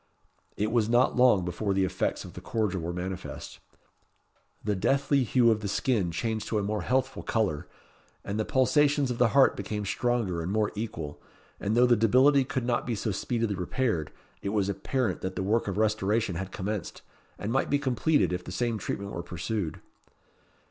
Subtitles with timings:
[0.57, 3.59] It was not long before the effects of the cordial were manifest.
[4.63, 7.67] The deathly hue of the skin changed to a more healthful colour,
[8.25, 11.21] and the pulsations of the heart became stronger and more equal;
[11.59, 14.11] and though the debility could not be so speedily repaired,
[14.41, 17.03] it was apparent that the work of restoration had commenced,
[17.37, 19.81] and might be completed if the same treatment were pursued.